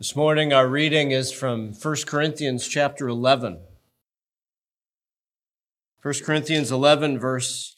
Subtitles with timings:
[0.00, 3.58] This morning, our reading is from 1 Corinthians chapter 11.
[6.00, 7.76] 1 Corinthians 11, verse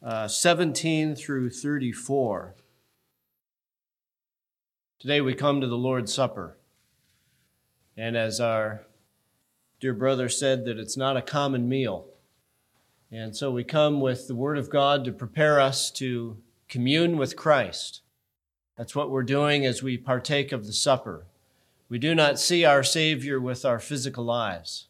[0.00, 2.54] uh, 17 through 34.
[5.00, 6.56] Today, we come to the Lord's Supper.
[7.96, 8.86] And as our
[9.80, 12.06] dear brother said, that it's not a common meal.
[13.10, 16.36] And so we come with the Word of God to prepare us to
[16.68, 18.02] commune with Christ.
[18.76, 21.26] That's what we're doing as we partake of the supper.
[21.88, 24.86] We do not see our Savior with our physical eyes,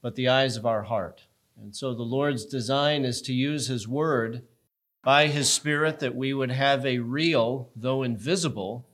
[0.00, 1.24] but the eyes of our heart.
[1.60, 4.42] And so the Lord's design is to use His Word
[5.02, 8.86] by His Spirit that we would have a real, though invisible,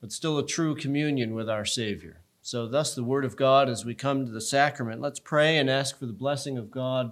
[0.00, 2.20] but still a true communion with our Savior.
[2.42, 5.00] So, thus, the Word of God as we come to the sacrament.
[5.00, 7.10] Let's pray and ask for the blessing of God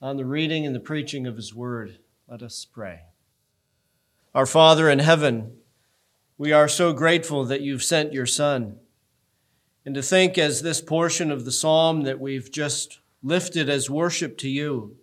[0.00, 1.98] on the reading and the preaching of His Word.
[2.28, 3.00] Let us pray.
[4.34, 5.58] Our Father in heaven,
[6.38, 8.80] we are so grateful that you've sent your Son.
[9.86, 14.36] And to think, as this portion of the psalm that we've just lifted as worship
[14.38, 14.96] to you,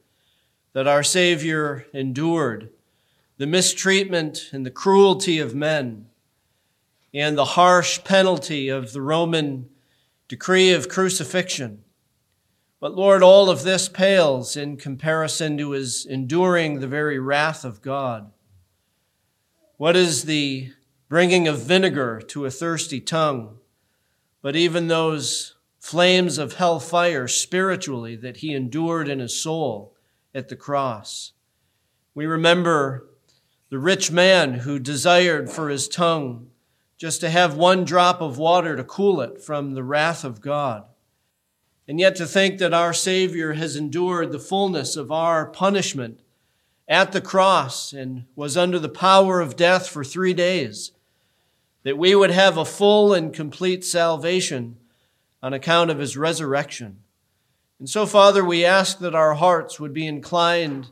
[0.73, 2.71] that our Savior endured
[3.37, 6.07] the mistreatment and the cruelty of men
[7.13, 9.69] and the harsh penalty of the Roman
[10.27, 11.85] decree of crucifixion.
[12.81, 17.81] But Lord, all of this pales in comparison to his enduring the very wrath of
[17.81, 18.29] God.
[19.81, 20.69] What is the
[21.09, 23.57] bringing of vinegar to a thirsty tongue?
[24.43, 29.95] But even those flames of hell fire spiritually that he endured in his soul
[30.35, 31.31] at the cross.
[32.13, 33.09] We remember
[33.71, 36.51] the rich man who desired for his tongue
[36.99, 40.83] just to have one drop of water to cool it from the wrath of God.
[41.87, 46.19] And yet to think that our Savior has endured the fullness of our punishment
[46.87, 50.91] at the cross and was under the power of death for three days,
[51.83, 54.77] that we would have a full and complete salvation
[55.41, 56.97] on account of his resurrection.
[57.79, 60.89] And so, Father, we ask that our hearts would be inclined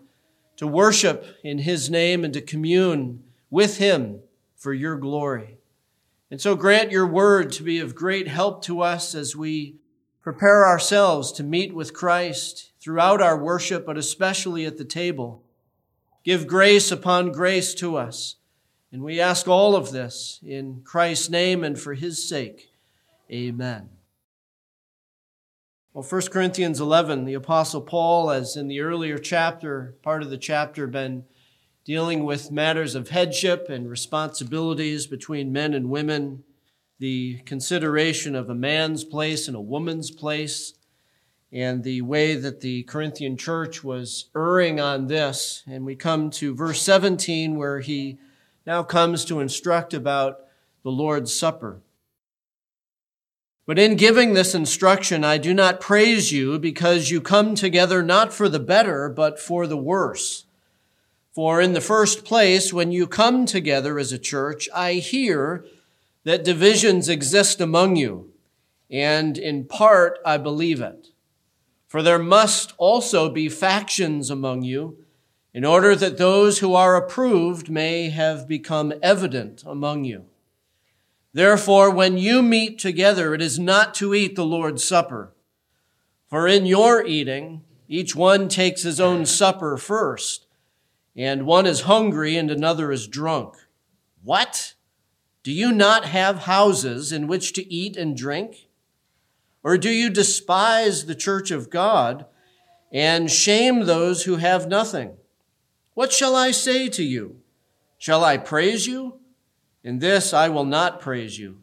[0.57, 4.21] to worship in his name and to commune with him
[4.55, 5.57] for your glory.
[6.31, 9.75] And so grant your word to be of great help to us as we
[10.21, 15.43] prepare ourselves to meet with Christ throughout our worship, but especially at the table.
[16.23, 18.35] Give grace upon grace to us.
[18.91, 22.69] And we ask all of this in Christ's name and for his sake.
[23.31, 23.89] Amen.
[25.93, 30.37] Well, 1 Corinthians 11, the Apostle Paul, as in the earlier chapter, part of the
[30.37, 31.25] chapter, been
[31.83, 36.43] dealing with matters of headship and responsibilities between men and women,
[36.99, 40.73] the consideration of a man's place and a woman's place,
[41.51, 45.63] and the way that the Corinthian church was erring on this.
[45.67, 48.19] And we come to verse 17 where he
[48.65, 50.41] now comes to instruct about
[50.83, 51.81] the Lord's Supper.
[53.65, 58.33] But in giving this instruction, I do not praise you because you come together not
[58.33, 60.45] for the better, but for the worse.
[61.33, 65.65] For in the first place, when you come together as a church, I hear
[66.23, 68.31] that divisions exist among you,
[68.89, 71.08] and in part I believe it.
[71.89, 74.99] For there must also be factions among you,
[75.55, 80.25] in order that those who are approved may have become evident among you.
[81.33, 85.33] Therefore, when you meet together, it is not to eat the Lord's Supper.
[86.27, 90.45] For in your eating, each one takes his own supper first,
[91.15, 93.55] and one is hungry and another is drunk.
[94.23, 94.75] What?
[95.41, 98.68] Do you not have houses in which to eat and drink?
[99.63, 102.25] Or do you despise the church of God
[102.91, 105.17] and shame those who have nothing?
[105.93, 107.37] What shall I say to you?
[107.97, 109.19] Shall I praise you?
[109.83, 111.59] In this I will not praise you.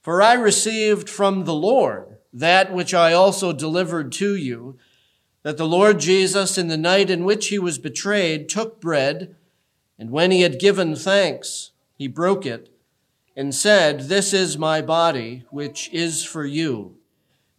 [0.00, 4.78] For I received from the Lord that which I also delivered to you,
[5.42, 9.36] that the Lord Jesus, in the night in which he was betrayed, took bread,
[9.98, 12.70] and when he had given thanks, he broke it,
[13.36, 16.96] and said, This is my body, which is for you.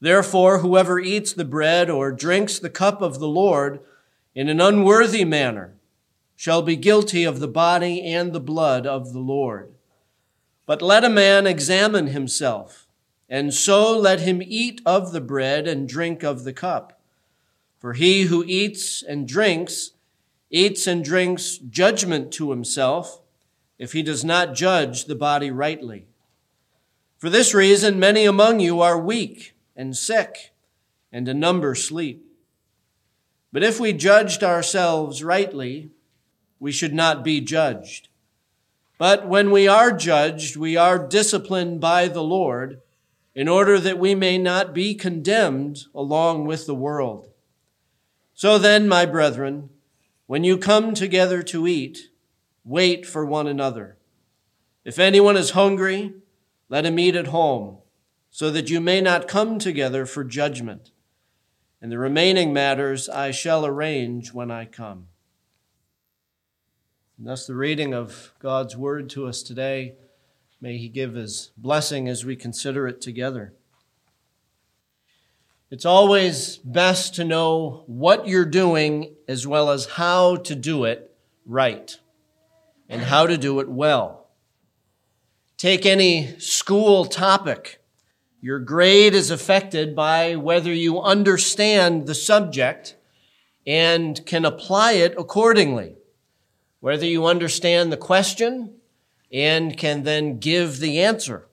[0.00, 3.80] Therefore, whoever eats the bread or drinks the cup of the Lord
[4.34, 5.74] in an unworthy manner
[6.36, 9.74] shall be guilty of the body and the blood of the Lord.
[10.66, 12.86] But let a man examine himself,
[13.28, 17.00] and so let him eat of the bread and drink of the cup.
[17.80, 19.92] For he who eats and drinks,
[20.50, 23.20] eats and drinks judgment to himself,
[23.78, 26.06] if he does not judge the body rightly.
[27.16, 30.52] For this reason, many among you are weak and sick,
[31.12, 32.26] and a number sleep.
[33.52, 35.90] But if we judged ourselves rightly,
[36.60, 38.08] we should not be judged.
[38.98, 42.80] But when we are judged, we are disciplined by the Lord
[43.34, 47.28] in order that we may not be condemned along with the world.
[48.34, 49.70] So then, my brethren,
[50.26, 52.10] when you come together to eat,
[52.64, 53.96] wait for one another.
[54.84, 56.14] If anyone is hungry,
[56.68, 57.78] let him eat at home,
[58.38, 60.92] so that you may not come together for judgment.
[61.82, 65.08] And the remaining matters I shall arrange when I come.
[67.18, 69.94] And thus, the reading of God's word to us today.
[70.60, 73.54] May He give His blessing as we consider it together.
[75.68, 81.12] It's always best to know what you're doing as well as how to do it
[81.44, 81.98] right
[82.88, 84.28] and how to do it well.
[85.56, 87.80] Take any school topic.
[88.40, 92.96] Your grade is affected by whether you understand the subject
[93.66, 95.96] and can apply it accordingly.
[96.80, 98.76] Whether you understand the question
[99.32, 101.48] and can then give the answer.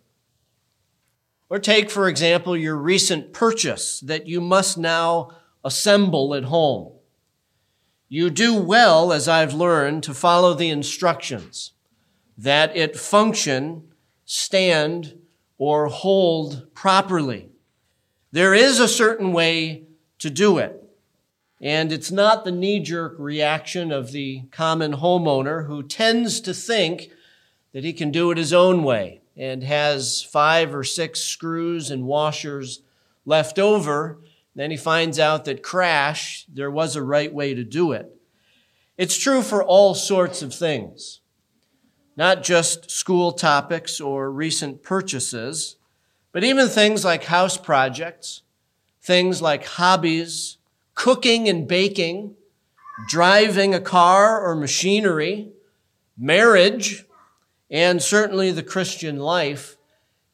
[1.49, 5.31] Or take, for example, your recent purchase that you must now
[5.63, 6.93] assemble at home.
[8.07, 11.71] You do well, as I've learned, to follow the instructions
[12.37, 13.89] that it function,
[14.25, 15.15] stand,
[15.57, 17.49] or hold properly.
[18.31, 19.83] There is a certain way
[20.19, 20.81] to do it.
[21.61, 27.11] And it's not the knee jerk reaction of the common homeowner who tends to think
[27.71, 32.05] that he can do it his own way and has five or six screws and
[32.05, 32.81] washers
[33.25, 34.19] left over.
[34.53, 38.15] Then he finds out that crash, there was a right way to do it.
[38.97, 41.19] It's true for all sorts of things,
[42.15, 45.75] not just school topics or recent purchases,
[46.31, 48.41] but even things like house projects,
[49.01, 50.57] things like hobbies,
[50.93, 52.35] cooking and baking,
[53.07, 55.49] driving a car or machinery,
[56.17, 57.05] marriage,
[57.69, 59.77] and certainly the Christian life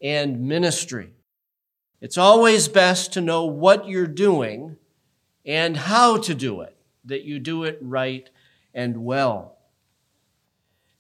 [0.02, 1.14] and ministry.
[2.00, 4.78] It's always best to know what you're doing
[5.46, 6.76] and how to do it,
[7.06, 8.30] that you do it right
[8.74, 9.58] and well.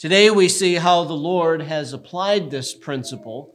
[0.02, 3.54] Today we see how the Lord has applied this principle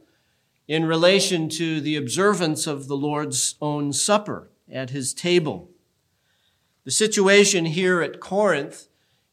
[0.65, 5.69] in relation to the observance of the Lord's own supper at his table.
[6.85, 8.87] The situation here at Corinth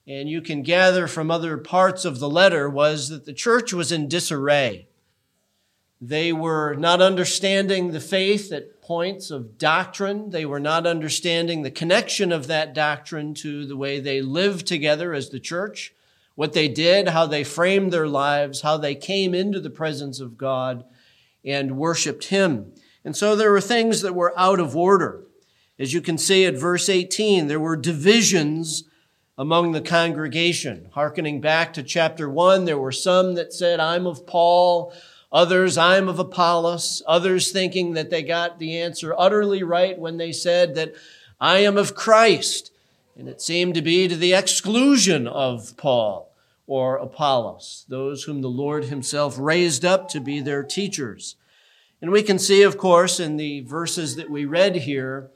[0.09, 3.93] and you can gather from other parts of the letter, was that the church was
[3.93, 4.89] in disarray.
[6.01, 10.31] They were not understanding the faith at points of doctrine.
[10.31, 15.15] They were not understanding the connection of that doctrine to the way they lived together
[15.15, 15.95] as the church,
[16.35, 20.37] what they did, how they framed their lives, how they came into the presence of
[20.37, 20.85] God
[21.45, 22.73] and worshiped Him.
[23.05, 25.25] And so there were things that were out of order.
[25.79, 28.85] As you can see at verse 18, there were divisions
[29.37, 30.89] among the congregation.
[30.93, 34.93] Harkening back to chapter 1, there were some that said, I'm of Paul,
[35.33, 40.33] others, I'm of Apollos, others thinking that they got the answer utterly right when they
[40.33, 40.95] said that
[41.41, 42.73] I am of Christ.
[43.17, 46.33] And it seemed to be to the exclusion of Paul
[46.67, 51.37] or Apollos, those whom the Lord himself raised up to be their teachers.
[52.01, 55.31] And we can see, of course, in the verses that we read here,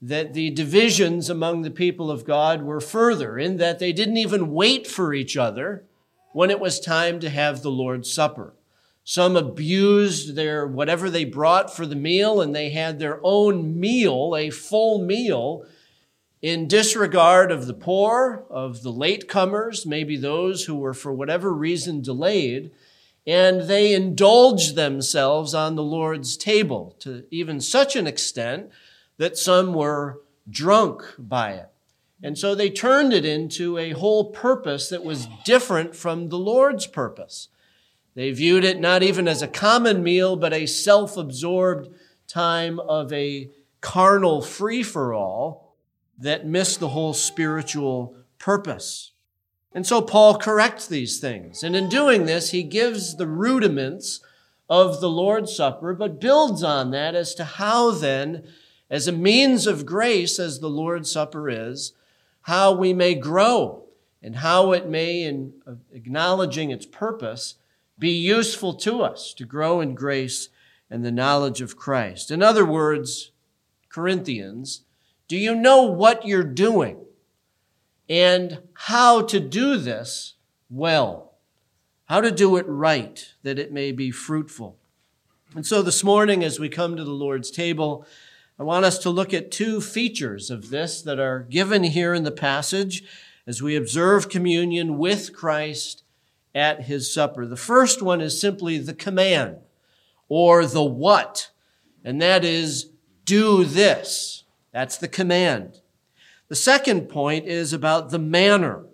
[0.00, 4.52] that the divisions among the people of God were further in that they didn't even
[4.52, 5.84] wait for each other
[6.32, 8.54] when it was time to have the Lord's Supper.
[9.04, 14.34] Some abused their whatever they brought for the meal and they had their own meal,
[14.36, 15.64] a full meal,
[16.42, 22.02] in disregard of the poor, of the latecomers, maybe those who were for whatever reason
[22.02, 22.72] delayed,
[23.24, 28.70] and they indulged themselves on the Lord's table to even such an extent
[29.18, 30.20] that some were
[30.50, 31.68] drunk by it.
[32.24, 36.88] And so they turned it into a whole purpose that was different from the Lord's
[36.88, 37.48] purpose.
[38.16, 41.88] They viewed it not even as a common meal, but a self absorbed
[42.26, 43.48] time of a
[43.80, 45.61] carnal free for all
[46.22, 49.12] that miss the whole spiritual purpose.
[49.74, 51.62] And so Paul corrects these things.
[51.62, 54.20] And in doing this, he gives the rudiments
[54.68, 58.44] of the Lord's Supper, but builds on that as to how then
[58.90, 61.94] as a means of grace, as the Lord's Supper is,
[62.42, 63.84] how we may grow
[64.22, 65.54] and how it may, in
[65.92, 67.56] acknowledging its purpose,
[67.98, 70.48] be useful to us to grow in grace
[70.90, 72.30] and the knowledge of Christ.
[72.30, 73.32] In other words,
[73.88, 74.82] Corinthians,
[75.32, 77.06] do you know what you're doing
[78.06, 80.34] and how to do this
[80.68, 81.38] well?
[82.04, 84.76] How to do it right that it may be fruitful.
[85.54, 88.06] And so this morning, as we come to the Lord's table,
[88.58, 92.24] I want us to look at two features of this that are given here in
[92.24, 93.02] the passage
[93.46, 96.04] as we observe communion with Christ
[96.54, 97.46] at his supper.
[97.46, 99.60] The first one is simply the command
[100.28, 101.52] or the what,
[102.04, 102.90] and that is
[103.24, 104.41] do this.
[104.72, 105.80] That's the command.
[106.48, 108.86] The second point is about the manner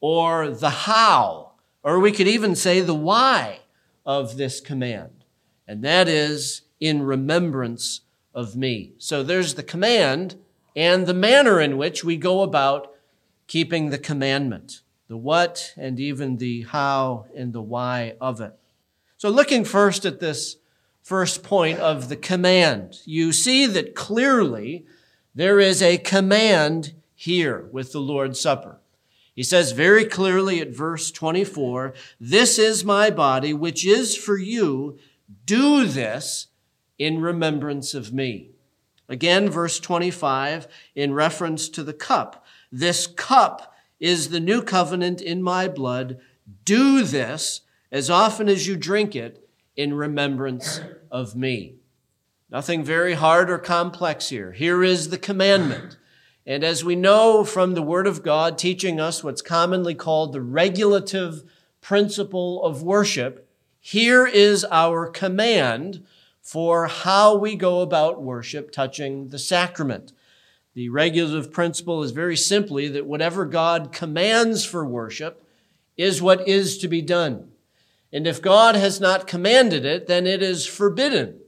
[0.00, 3.60] or the how, or we could even say the why
[4.06, 5.24] of this command,
[5.66, 8.02] and that is in remembrance
[8.34, 8.92] of me.
[8.98, 10.36] So there's the command
[10.76, 12.94] and the manner in which we go about
[13.48, 18.54] keeping the commandment, the what and even the how and the why of it.
[19.16, 20.56] So looking first at this
[21.02, 24.86] first point of the command, you see that clearly
[25.38, 28.80] there is a command here with the Lord's Supper.
[29.36, 34.98] He says very clearly at verse 24, This is my body, which is for you.
[35.46, 36.48] Do this
[36.98, 38.50] in remembrance of me.
[39.08, 40.66] Again, verse 25,
[40.96, 42.44] in reference to the cup.
[42.72, 46.18] This cup is the new covenant in my blood.
[46.64, 47.60] Do this
[47.92, 50.80] as often as you drink it in remembrance
[51.12, 51.76] of me.
[52.50, 54.52] Nothing very hard or complex here.
[54.52, 55.98] Here is the commandment.
[56.46, 60.40] And as we know from the Word of God teaching us what's commonly called the
[60.40, 61.42] regulative
[61.82, 63.46] principle of worship,
[63.80, 66.06] here is our command
[66.40, 70.14] for how we go about worship touching the sacrament.
[70.72, 75.44] The regulative principle is very simply that whatever God commands for worship
[75.98, 77.50] is what is to be done.
[78.10, 81.40] And if God has not commanded it, then it is forbidden.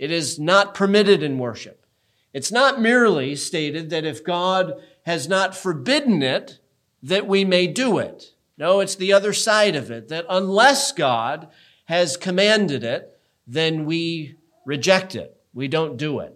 [0.00, 1.84] It is not permitted in worship.
[2.32, 6.58] It's not merely stated that if God has not forbidden it,
[7.02, 8.32] that we may do it.
[8.56, 11.48] No, it's the other side of it, that unless God
[11.84, 15.38] has commanded it, then we reject it.
[15.52, 16.34] We don't do it.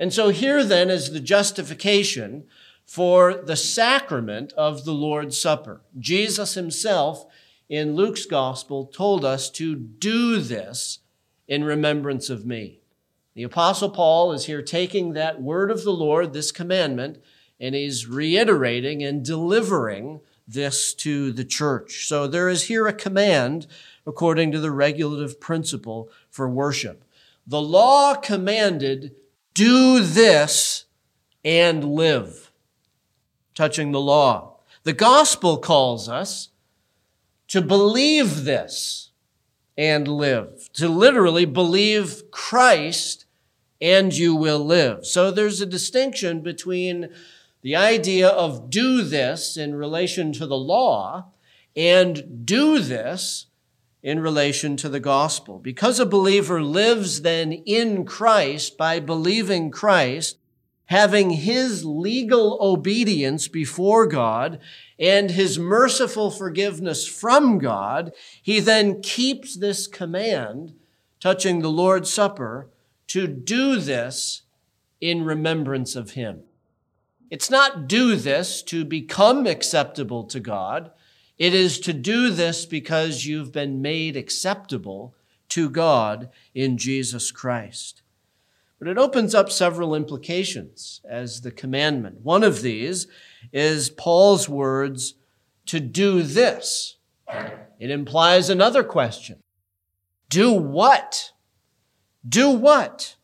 [0.00, 2.48] And so here then is the justification
[2.84, 5.82] for the sacrament of the Lord's Supper.
[5.96, 7.24] Jesus himself
[7.68, 10.98] in Luke's gospel told us to do this
[11.46, 12.80] in remembrance of me.
[13.36, 17.22] The apostle Paul is here taking that word of the Lord, this commandment,
[17.60, 22.06] and he's reiterating and delivering this to the church.
[22.06, 23.66] So there is here a command
[24.06, 27.04] according to the regulative principle for worship.
[27.46, 29.14] The law commanded,
[29.52, 30.86] do this
[31.44, 32.50] and live.
[33.54, 34.60] Touching the law.
[34.84, 36.48] The gospel calls us
[37.48, 39.10] to believe this
[39.76, 43.25] and live, to literally believe Christ
[43.80, 45.06] and you will live.
[45.06, 47.10] So there's a distinction between
[47.62, 51.32] the idea of do this in relation to the law
[51.74, 53.46] and do this
[54.02, 55.58] in relation to the gospel.
[55.58, 60.38] Because a believer lives then in Christ by believing Christ,
[60.86, 64.60] having his legal obedience before God
[64.98, 70.74] and his merciful forgiveness from God, he then keeps this command
[71.18, 72.70] touching the Lord's Supper
[73.08, 74.42] to do this
[75.00, 76.42] in remembrance of him.
[77.30, 80.90] It's not do this to become acceptable to God.
[81.38, 85.14] It is to do this because you've been made acceptable
[85.50, 88.02] to God in Jesus Christ.
[88.78, 92.20] But it opens up several implications as the commandment.
[92.22, 93.06] One of these
[93.52, 95.14] is Paul's words,
[95.66, 96.96] to do this.
[97.80, 99.40] It implies another question.
[100.28, 101.32] Do what?
[102.26, 103.16] Do what?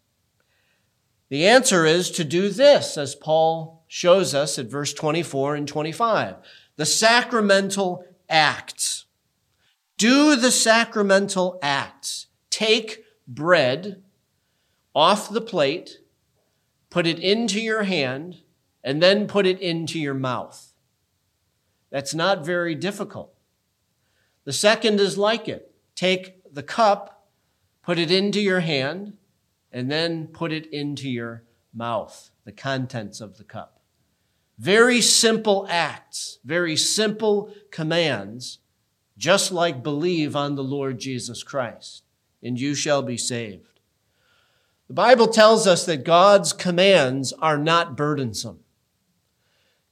[1.28, 6.36] The answer is to do this, as Paul shows us at verse 24 and 25
[6.76, 9.04] the sacramental acts.
[9.98, 12.26] Do the sacramental acts.
[12.50, 14.02] Take bread
[14.94, 15.98] off the plate,
[16.90, 18.38] put it into your hand,
[18.82, 20.72] and then put it into your mouth.
[21.90, 23.34] That's not very difficult.
[24.44, 25.72] The second is like it.
[25.94, 27.21] Take the cup,
[27.82, 29.16] put it into your hand,
[29.72, 31.42] and then put it into your
[31.74, 33.80] mouth, the contents of the cup.
[34.58, 38.58] Very simple acts, very simple commands,
[39.16, 42.04] just like believe on the Lord Jesus Christ,
[42.42, 43.80] and you shall be saved.
[44.88, 48.60] The Bible tells us that God's commands are not burdensome.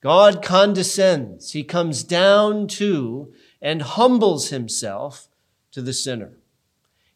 [0.02, 1.52] God condescends.
[1.52, 3.32] He comes down to
[3.62, 5.28] and humbles himself
[5.73, 6.39] to the sinner.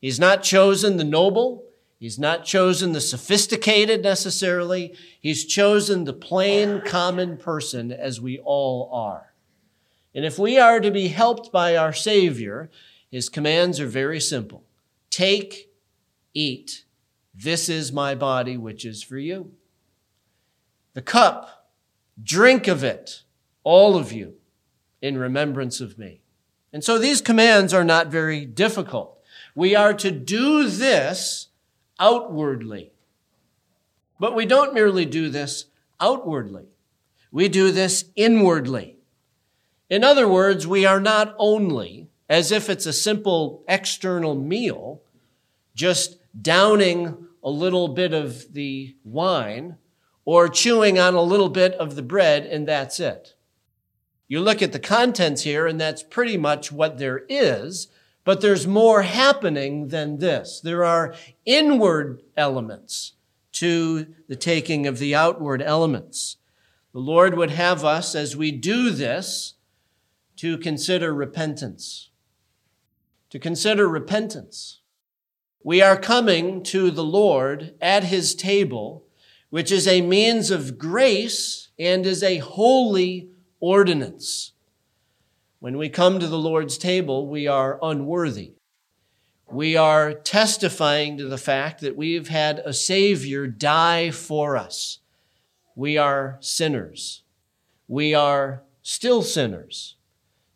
[0.05, 1.65] He's not chosen the noble.
[1.99, 4.95] He's not chosen the sophisticated necessarily.
[5.19, 9.33] He's chosen the plain, common person as we all are.
[10.15, 12.71] And if we are to be helped by our Savior,
[13.11, 14.65] his commands are very simple
[15.09, 15.71] Take,
[16.35, 16.85] eat.
[17.35, 19.53] This is my body, which is for you.
[20.93, 21.71] The cup,
[22.23, 23.23] drink of it,
[23.63, 24.35] all of you,
[25.01, 26.21] in remembrance of me.
[26.75, 29.14] And so these commands are not very difficult.
[29.55, 31.49] We are to do this
[31.99, 32.93] outwardly.
[34.19, 35.67] But we don't merely do this
[36.01, 36.67] outwardly.
[37.31, 38.97] We do this inwardly.
[39.91, 45.03] In other words, we are not only, as if it's a simple external meal,
[45.75, 49.77] just downing a little bit of the wine
[50.25, 53.35] or chewing on a little bit of the bread and that's it.
[54.27, 57.89] You look at the contents here and that's pretty much what there is,
[58.25, 60.61] but there's more happening than this.
[60.61, 61.15] There are
[61.45, 63.13] inward elements
[63.53, 66.39] to the taking of the outward elements.
[66.93, 69.55] The Lord would have us, as we do this,
[70.37, 72.11] to consider repentance.
[73.31, 74.81] To consider repentance.
[75.63, 79.07] We are coming to the Lord at his table,
[79.51, 84.53] which is a means of grace and is a holy ordinance.
[85.65, 88.53] When we come to the Lord's table, we are unworthy.
[89.51, 94.99] We are testifying to the fact that we've had a Savior die for us.
[95.75, 97.23] We are sinners.
[97.89, 99.97] We are still sinners.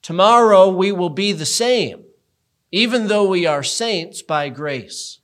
[0.02, 2.04] Tomorrow we will be the same,
[2.70, 5.20] even though we are saints by grace.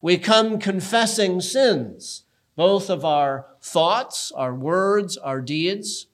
[0.00, 6.06] We come confessing sins, both of our thoughts, our words, our deeds.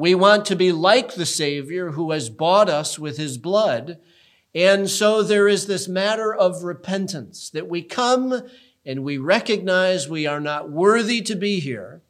[0.00, 3.98] We want to be like the Savior who has bought us with his blood.
[4.54, 8.48] And so there is this matter of repentance that we come
[8.86, 12.00] and we recognize we are not worthy to be here.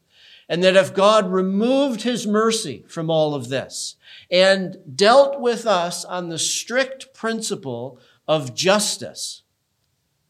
[0.49, 3.97] And that if God removed his mercy from all of this
[4.30, 9.43] and dealt with us on the strict principle of justice,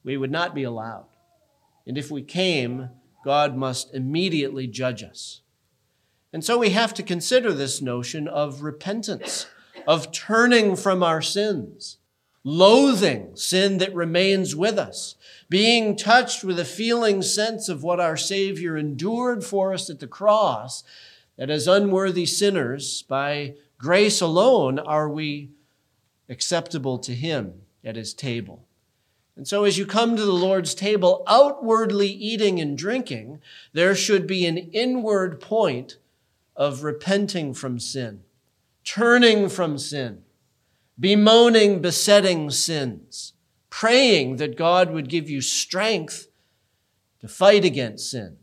[0.03, 1.09] we would not be allowed.
[1.87, 2.89] And if we came,
[3.23, 5.43] God must immediately judge us.
[6.33, 9.47] And so we have to consider this notion of repentance,
[9.87, 11.99] of turning from our sins,
[12.45, 15.17] loathing sin that remains with us,
[15.49, 20.07] being touched with a feeling sense of what our Savior endured for us at the
[20.07, 20.85] cross,
[21.37, 25.51] that as unworthy sinners, by grace alone, are we
[26.29, 28.67] acceptable to Him at His table.
[29.37, 33.41] And so, as you come to the Lord's table, outwardly eating and drinking,
[33.73, 35.97] there should be an inward point
[36.61, 38.21] of repenting from sin,
[38.85, 40.23] turning from sin,
[40.99, 43.33] bemoaning besetting sins,
[43.71, 46.29] praying that God would give you strength
[47.21, 48.37] to fight against sin,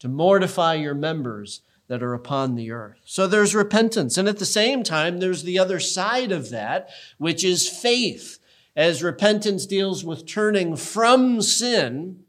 [0.00, 2.98] to mortify your members that are upon the earth.
[3.04, 4.18] So there's repentance.
[4.18, 8.40] And at the same time, there's the other side of that, which is faith.
[8.74, 12.24] As repentance deals with turning from sin,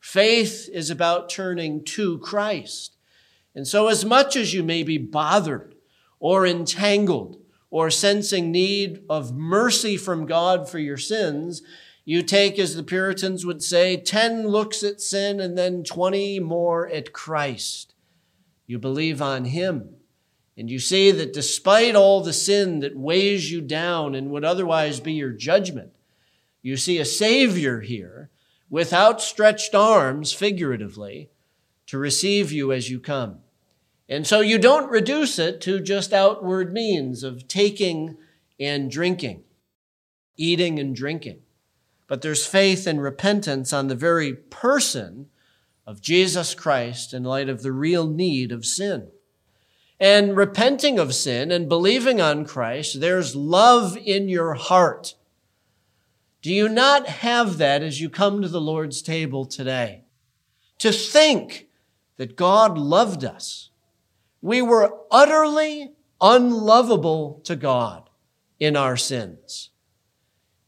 [0.00, 2.97] faith is about turning to Christ.
[3.58, 5.74] And so, as much as you may be bothered
[6.20, 11.60] or entangled or sensing need of mercy from God for your sins,
[12.04, 16.86] you take, as the Puritans would say, 10 looks at sin and then 20 more
[16.88, 17.94] at Christ.
[18.68, 19.96] You believe on Him.
[20.56, 25.00] And you see that despite all the sin that weighs you down and would otherwise
[25.00, 25.90] be your judgment,
[26.62, 28.30] you see a Savior here
[28.70, 31.30] with outstretched arms, figuratively,
[31.88, 33.40] to receive you as you come.
[34.08, 38.16] And so you don't reduce it to just outward means of taking
[38.58, 39.44] and drinking,
[40.36, 41.40] eating and drinking.
[42.06, 45.28] But there's faith and repentance on the very person
[45.86, 49.08] of Jesus Christ in light of the real need of sin.
[50.00, 55.14] And repenting of sin and believing on Christ, there's love in your heart.
[56.40, 60.04] Do you not have that as you come to the Lord's table today?
[60.78, 61.66] To think
[62.16, 63.67] that God loved us
[64.40, 68.10] we were utterly unlovable to God
[68.58, 69.70] in our sins.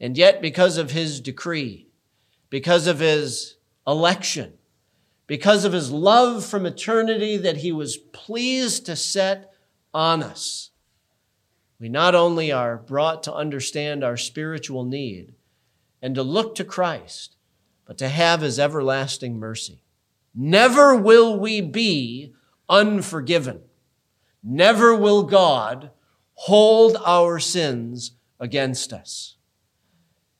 [0.01, 1.89] And yet, because of his decree,
[2.49, 3.57] because of his
[3.87, 4.55] election,
[5.27, 9.53] because of his love from eternity that he was pleased to set
[9.93, 10.71] on us,
[11.79, 15.35] we not only are brought to understand our spiritual need
[16.03, 17.37] and to look to Christ,
[17.87, 19.83] but to have his everlasting mercy.
[20.35, 22.35] Never will we be
[22.71, 23.61] unforgiven.
[24.43, 25.91] Never will God
[26.35, 29.37] hold our sins against us.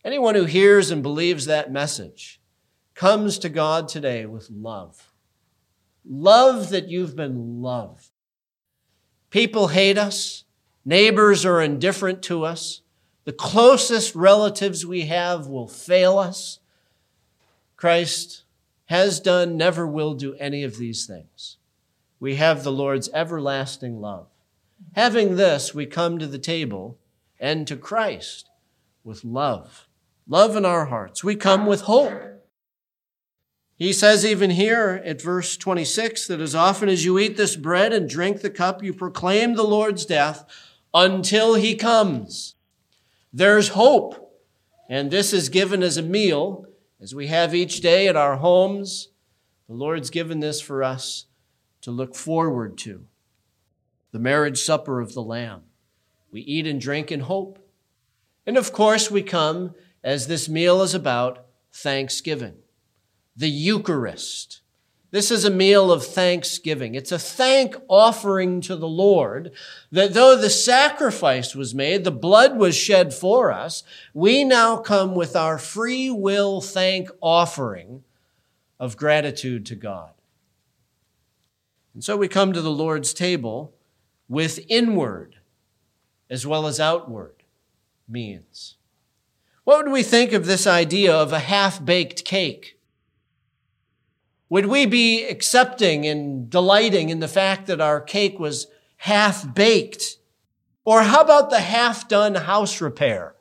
[0.03, 2.41] Anyone who hears and believes that message
[2.95, 5.13] comes to God today with love.
[6.09, 8.09] Love that you've been loved.
[9.29, 10.45] People hate us.
[10.85, 12.81] Neighbors are indifferent to us.
[13.25, 16.59] The closest relatives we have will fail us.
[17.77, 18.45] Christ
[18.87, 21.59] has done, never will do any of these things.
[22.21, 24.27] We have the Lord's everlasting love.
[24.95, 26.99] Having this, we come to the table
[27.41, 28.51] and to Christ
[29.03, 29.89] with love.
[30.29, 31.25] Love in our hearts.
[31.25, 32.13] We come with hope.
[33.75, 37.95] He says even here at verse 26 that as often as you eat this bread
[37.95, 40.45] and drink the cup, you proclaim the Lord's death
[40.93, 42.55] until he comes.
[43.33, 44.27] There's hope.
[44.91, 46.67] And this is given as a meal,
[47.01, 49.09] as we have each day at our homes.
[49.69, 51.27] The Lord's given this for us
[51.83, 53.07] to look forward to.
[54.13, 55.63] The marriage supper of the Lamb.
[56.31, 57.59] We eat and drink in hope.
[58.47, 62.57] And of course, we come as this meal is about thanksgiving.
[63.37, 64.61] The Eucharist.
[65.13, 66.95] This is a meal of thanksgiving.
[66.95, 69.51] It's a thank offering to the Lord
[69.91, 73.83] that though the sacrifice was made, the blood was shed for us,
[74.15, 78.05] we now come with our free will thank offering
[78.79, 80.13] of gratitude to God.
[81.95, 83.75] And so we come to the Lord's table
[84.29, 85.37] with inward
[86.29, 87.43] as well as outward
[88.09, 88.77] means.
[89.65, 92.79] What would we think of this idea of a half baked cake?
[94.49, 98.67] Would we be accepting and delighting in the fact that our cake was
[98.99, 100.19] half baked?
[100.85, 103.35] Or how about the half done house repair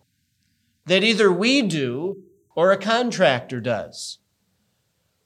[0.85, 2.23] that either we do
[2.55, 4.19] or a contractor does?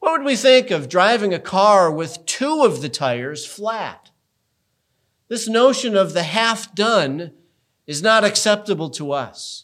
[0.04, 4.12] What would we think of driving a car with two of the tires flat?
[5.30, 7.32] This notion of the half done
[7.88, 9.64] is not acceptable to us.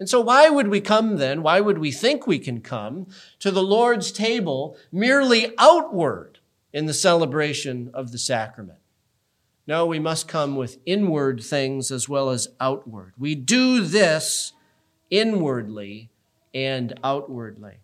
[0.00, 1.42] And so, why would we come then?
[1.42, 3.08] Why would we think we can come
[3.40, 6.38] to the Lord's table merely outward
[6.72, 8.78] in the celebration of the sacrament?
[9.66, 13.12] No, we must come with inward things as well as outward.
[13.18, 14.54] We do this
[15.10, 16.08] inwardly
[16.54, 17.80] and outwardly.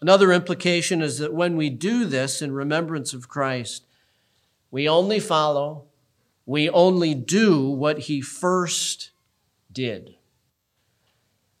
[0.00, 3.86] Another implication is that when we do this in remembrance of Christ,
[4.70, 5.84] we only follow,
[6.44, 9.10] we only do what he first
[9.72, 10.16] did.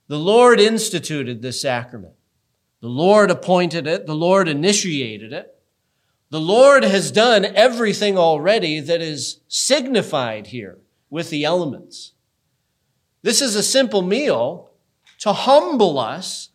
[0.08, 2.14] The Lord instituted this sacrament.
[2.80, 4.06] The Lord appointed it.
[4.06, 5.58] The Lord initiated it.
[6.30, 12.12] The Lord has done everything already that is signified here with the elements.
[13.22, 14.70] This is a simple meal
[15.20, 16.50] to humble us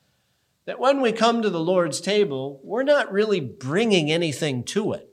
[0.65, 5.07] that when we come to the Lord's table, we're not really bringing anything to it.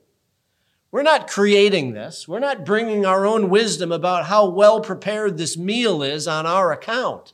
[0.91, 2.27] We're not creating this.
[2.27, 6.71] We're not bringing our own wisdom about how well prepared this meal is on our
[6.71, 7.33] account.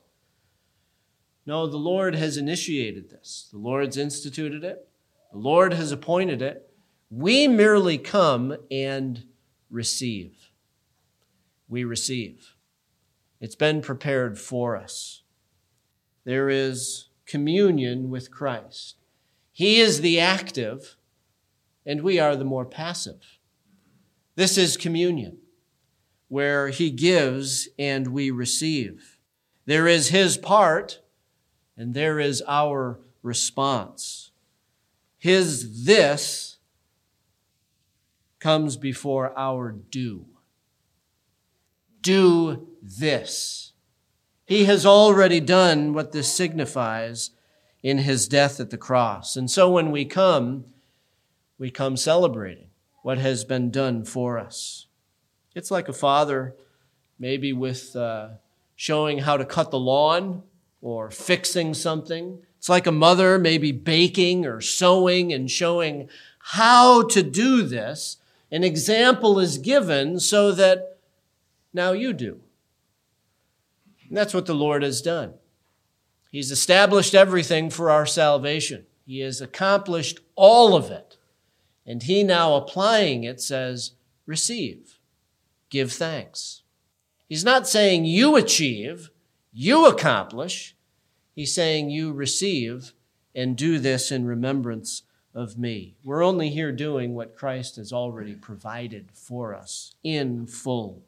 [1.45, 3.47] No, the Lord has initiated this.
[3.51, 4.89] The Lord's instituted it.
[5.31, 6.69] The Lord has appointed it.
[7.09, 9.23] We merely come and
[9.69, 10.49] receive.
[11.69, 12.55] We receive.
[13.39, 15.21] It's been prepared for us.
[16.23, 18.95] There is communion with Christ.
[19.51, 20.97] He is the active,
[21.85, 23.39] and we are the more passive.
[24.35, 25.37] This is communion,
[26.27, 29.17] where He gives and we receive.
[29.65, 31.01] There is His part
[31.77, 34.31] and there is our response.
[35.17, 36.57] His this
[38.39, 40.25] comes before our do.
[42.01, 43.64] Do this.
[44.45, 47.31] He has already done what this signifies
[47.81, 49.35] in his death at the cross.
[49.35, 50.65] And so when we come,
[51.57, 52.67] we come celebrating
[53.01, 54.87] what has been done for us.
[55.55, 56.55] It's like a father,
[57.17, 58.29] maybe with uh,
[58.75, 60.43] showing how to cut the lawn
[60.81, 62.39] or fixing something.
[62.57, 68.17] It's like a mother maybe baking or sewing and showing how to do this.
[68.51, 70.99] An example is given so that
[71.73, 72.41] now you do.
[74.15, 75.33] And that's what the Lord has done.
[76.31, 78.85] He's established everything for our salvation.
[79.05, 81.17] He has accomplished all of it.
[81.85, 83.91] And he now applying it says,
[84.25, 84.99] receive,
[85.69, 86.61] give thanks.
[87.27, 89.09] He's not saying you achieve,
[89.51, 90.77] you accomplish.
[91.35, 92.93] He's saying, You receive
[93.35, 95.97] and do this in remembrance of me.
[96.05, 101.03] We're only here doing what Christ has already provided for us in full.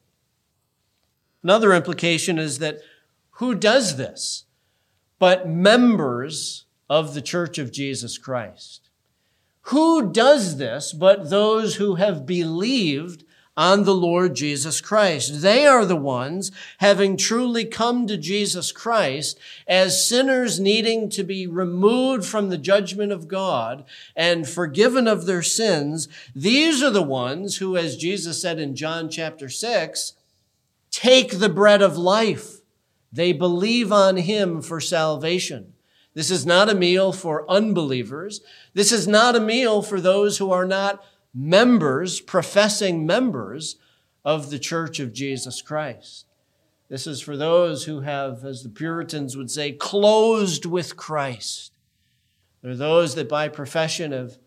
[1.42, 2.82] Another implication is that
[3.38, 4.46] who does this
[5.20, 8.90] but members of the Church of Jesus Christ?
[9.64, 13.24] Who does this but those who have believed
[13.58, 15.42] on the Lord Jesus Christ.
[15.42, 21.48] They are the ones having truly come to Jesus Christ as sinners needing to be
[21.48, 23.84] removed from the judgment of God
[24.16, 26.08] and forgiven of their sins.
[26.36, 30.14] These are the ones who, as Jesus said in John chapter 6,
[30.92, 32.57] take the bread of life.
[33.12, 35.74] They believe on him for salvation.
[36.14, 38.42] This is not a meal for unbelievers.
[38.74, 43.76] This is not a meal for those who are not members, professing members
[44.26, 46.26] of the Church of Jesus Christ.
[46.90, 51.74] This is for those who have, as the Puritans would say, closed with Christ.
[52.62, 54.38] There are those that by profession have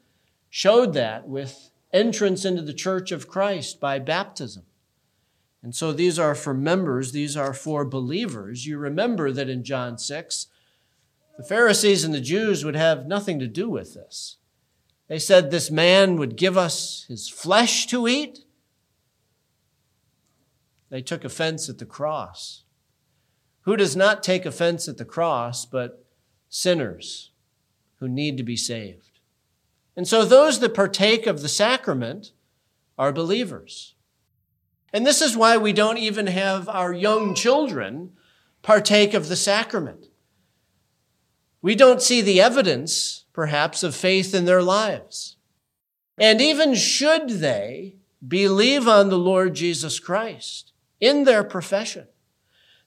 [0.49, 4.65] showed that with entrance into the church of Christ by baptism.
[5.63, 8.67] And so these are for members, these are for believers.
[8.67, 10.47] You remember that in John 6,
[11.37, 14.37] the Pharisees and the Jews would have nothing to do with this.
[15.09, 18.41] They said this man would give us his flesh to eat.
[20.89, 22.65] They took offense at the cross.
[23.63, 26.05] Who does not take offense at the cross but
[26.49, 27.31] sinners
[27.99, 29.21] who need to be saved?
[29.97, 32.33] And so those that partake of the sacrament
[32.97, 33.95] are believers.
[34.93, 38.13] And this is why we don't even have our young children
[38.63, 40.07] partake of the sacrament.
[41.63, 45.37] We don't see the evidence, perhaps, of faith in their lives.
[46.19, 52.09] And even should they believe on the Lord Jesus Christ in their profession,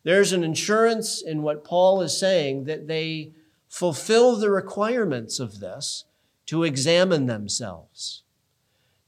[0.03, 3.31] there's an insurance in what Paul is saying that they
[3.69, 6.05] fulfill the requirements of this
[6.47, 8.23] to examine themselves.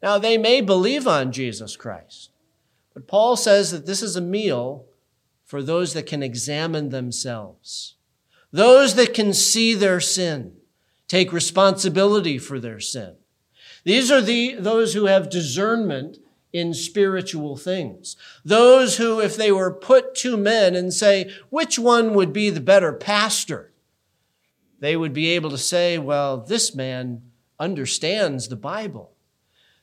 [0.02, 2.30] Now, they may believe on Jesus Christ,
[2.96, 4.86] but Paul says that this is a meal
[5.44, 7.96] for those that can examine themselves.
[8.52, 10.54] Those that can see their sin,
[11.10, 13.18] take responsibility for their sin.
[13.84, 16.18] These are the, those who have discernment
[16.54, 18.16] in spiritual things.
[18.46, 22.62] Those who, if they were put to men and say, which one would be the
[22.62, 23.74] better pastor?
[24.80, 27.24] They would be able to say, well, this man
[27.60, 29.12] understands the Bible.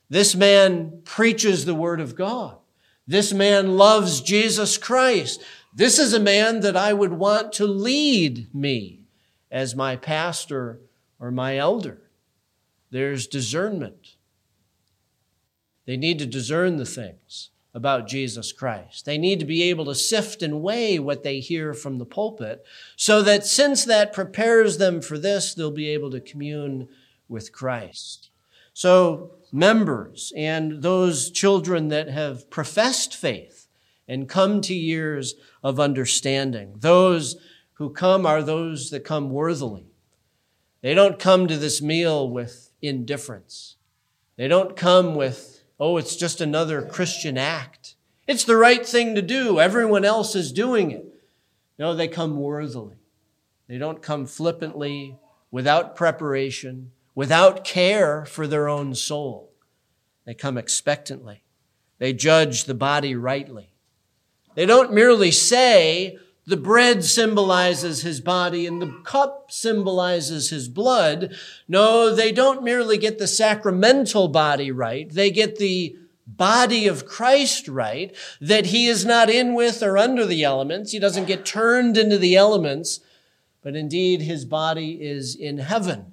[0.09, 2.57] This man preaches the word of God.
[3.05, 5.41] This man loves Jesus Christ.
[5.73, 9.01] This is a man that I would want to lead me
[9.51, 10.79] as my pastor
[11.19, 12.01] or my elder.
[12.91, 14.15] There's discernment.
[15.85, 19.05] They need to discern the things about Jesus Christ.
[19.05, 22.63] They need to be able to sift and weigh what they hear from the pulpit
[22.95, 26.87] so that since that prepares them for this, they'll be able to commune
[27.27, 28.29] with Christ.
[28.73, 33.67] So, members and those children that have professed faith
[34.07, 36.73] and come to years of understanding.
[36.79, 37.37] Those
[37.73, 39.85] who come are those that come worthily.
[40.81, 43.77] They don't come to this meal with indifference.
[44.35, 47.95] They don't come with, oh, it's just another Christian act.
[48.27, 49.59] It's the right thing to do.
[49.59, 51.05] Everyone else is doing it.
[51.77, 52.95] No, they come worthily.
[53.67, 55.17] They don't come flippantly,
[55.51, 59.51] without preparation, without care for their own soul.
[60.25, 61.43] They come expectantly.
[61.99, 63.73] They judge the body rightly.
[64.55, 71.35] They don't merely say the bread symbolizes his body and the cup symbolizes his blood.
[71.67, 75.09] No, they don't merely get the sacramental body right.
[75.09, 75.95] They get the
[76.25, 80.91] body of Christ right, that he is not in with or under the elements.
[80.91, 82.99] He doesn't get turned into the elements,
[83.61, 86.12] but indeed his body is in heaven.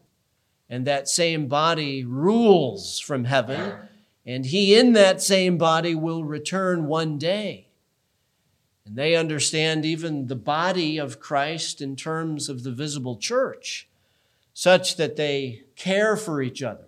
[0.73, 3.75] And that same body rules from heaven,
[4.25, 7.67] and he in that same body will return one day.
[8.87, 13.89] And they understand even the body of Christ in terms of the visible church,
[14.55, 16.87] such that they care for each other.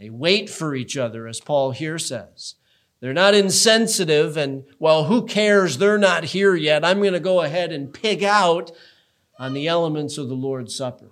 [0.00, 2.56] They wait for each other, as Paul here says.
[2.98, 5.78] They're not insensitive and, well, who cares?
[5.78, 6.84] They're not here yet.
[6.84, 8.72] I'm going to go ahead and pig out
[9.38, 11.10] on the elements of the Lord's Supper.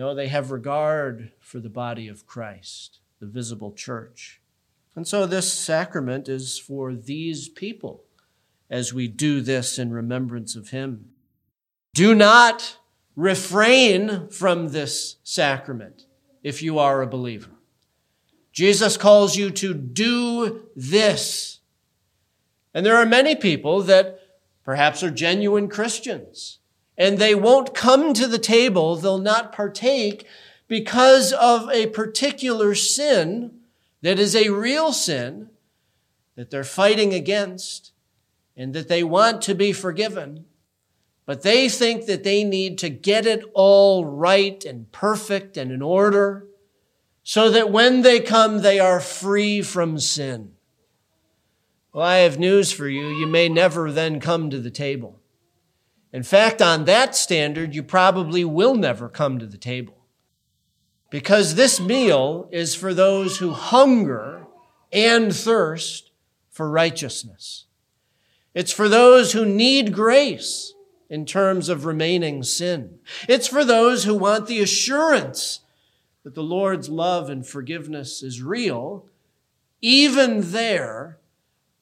[0.00, 4.40] No, they have regard for the body of Christ, the visible church.
[4.96, 8.04] And so this sacrament is for these people
[8.70, 11.10] as we do this in remembrance of him.
[11.92, 12.78] Do not
[13.14, 16.06] refrain from this sacrament
[16.42, 17.50] if you are a believer.
[18.52, 21.60] Jesus calls you to do this.
[22.72, 24.18] And there are many people that
[24.64, 26.59] perhaps are genuine Christians
[27.00, 30.26] and they won't come to the table, they'll not partake
[30.68, 33.52] because of a particular sin
[34.02, 35.48] that is a real sin
[36.36, 37.92] that they're fighting against
[38.54, 40.44] and that they want to be forgiven,
[41.24, 45.80] but they think that they need to get it all right and perfect and in
[45.80, 46.46] order
[47.22, 50.52] so that when they come, they are free from sin.
[51.94, 53.08] Well, I have news for you.
[53.08, 55.19] You may never then come to the table.
[56.12, 59.96] In fact, on that standard, you probably will never come to the table.
[61.08, 64.46] Because this meal is for those who hunger
[64.92, 66.10] and thirst
[66.50, 67.66] for righteousness.
[68.54, 70.74] It's for those who need grace
[71.08, 72.98] in terms of remaining sin.
[73.28, 75.60] It's for those who want the assurance
[76.24, 79.06] that the Lord's love and forgiveness is real,
[79.80, 81.18] even there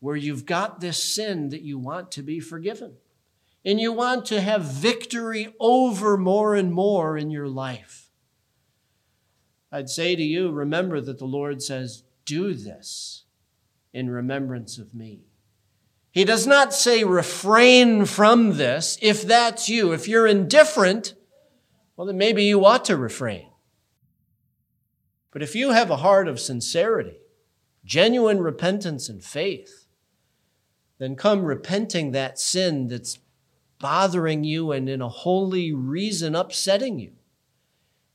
[0.00, 2.94] where you've got this sin that you want to be forgiven
[3.68, 8.08] and you want to have victory over more and more in your life.
[9.70, 13.24] I'd say to you, remember that the Lord says, Do this
[13.92, 15.26] in remembrance of me.
[16.10, 18.96] He does not say refrain from this.
[19.02, 21.12] If that's you, if you're indifferent,
[21.94, 23.50] well, then maybe you ought to refrain.
[25.30, 27.18] But if you have a heart of sincerity,
[27.84, 29.84] genuine repentance and faith,
[30.96, 33.18] then come repenting that sin that's
[33.78, 37.12] bothering you and in a holy reason upsetting you.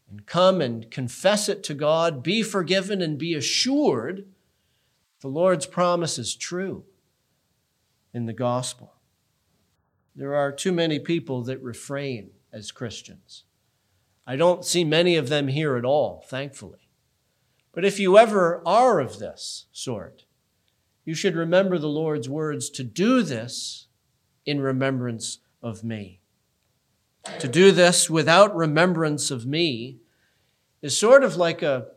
[0.09, 4.25] And come and confess it to God, be forgiven, and be assured
[5.23, 6.83] the Lord's promise is true
[8.13, 8.95] in the gospel.
[10.13, 13.45] There are too many people that refrain as Christians.
[14.27, 16.89] I don't see many of them here at all, thankfully.
[17.71, 20.25] But if you ever are of this sort,
[21.05, 23.87] you should remember the Lord's words to do this
[24.45, 26.19] in remembrance of me.
[27.39, 29.99] To do this without remembrance of me
[30.81, 31.87] is sort of like a,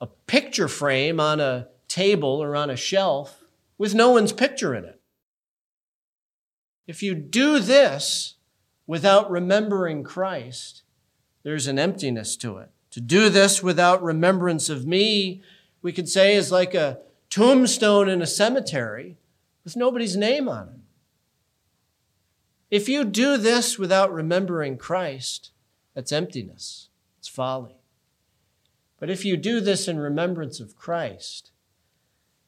[0.00, 3.42] a picture frame on a table or on a shelf
[3.76, 5.00] with no one's picture in it.
[6.86, 8.36] If you do this
[8.86, 10.82] without remembering Christ,
[11.42, 12.70] there's an emptiness to it.
[12.92, 15.42] To do this without remembrance of me,
[15.80, 16.98] we could say, is like a
[17.30, 19.16] tombstone in a cemetery
[19.64, 20.81] with nobody's name on it.
[22.72, 25.50] If you do this without remembering Christ,
[25.94, 27.74] that's emptiness, it's folly.
[28.98, 31.50] But if you do this in remembrance of Christ,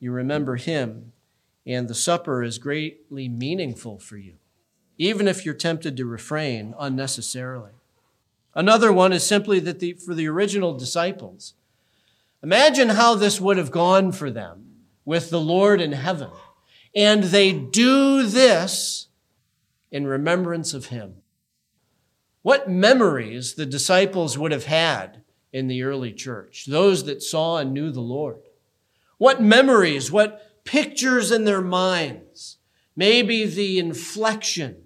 [0.01, 1.13] you remember Him,
[1.67, 4.37] and the supper is greatly meaningful for you,
[4.97, 7.73] even if you're tempted to refrain unnecessarily.
[8.55, 11.53] Another one is simply that the, for the original disciples,
[12.43, 16.31] imagine how this would have gone for them with the Lord in heaven.
[16.97, 19.09] And they do this
[19.95, 21.15] in remembrance of him.
[22.43, 27.73] What memories the disciples would have had in the early church, those that saw and
[27.73, 28.41] knew the Lord.
[29.19, 32.59] What memories, what pictures in their minds.
[32.97, 34.83] Maybe the inflection,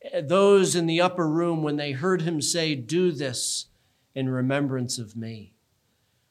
[0.00, 3.66] eh, those in the upper room when they heard him say, Do this
[4.14, 5.54] in remembrance of me.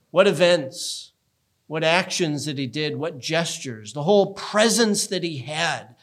[0.09, 1.11] What events,
[1.67, 5.95] what actions that he did, what gestures, the whole presence that he had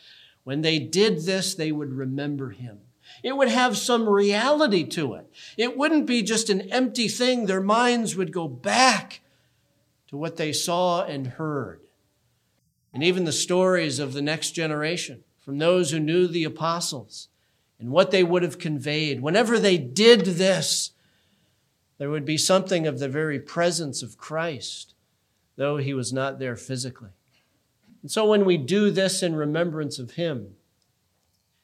[0.48, 2.78] when they did this, they would remember him.
[3.22, 5.30] It would have some reality to it.
[5.58, 7.44] It wouldn't be just an empty thing.
[7.44, 9.20] Their minds would go back
[10.06, 11.82] to what they saw and heard.
[12.94, 17.28] And even the stories of the next generation from those who knew the apostles
[17.78, 19.20] and what they would have conveyed.
[19.20, 20.92] Whenever they did this,
[21.98, 24.94] there would be something of the very presence of Christ,
[25.56, 27.10] though he was not there physically.
[28.02, 30.54] And so when we do this in remembrance of Him,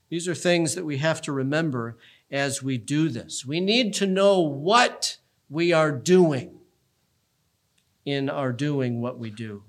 [0.09, 1.99] these are things that we have to remember
[2.31, 3.45] as we do this.
[3.45, 5.19] We need to know what
[5.49, 6.59] we are doing
[8.05, 9.63] in our doing what we do.